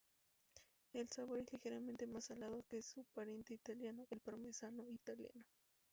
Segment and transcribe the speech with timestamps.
[0.93, 5.45] El sabor es ligeramente más salado que su pariente italiano, el parmesano italiano.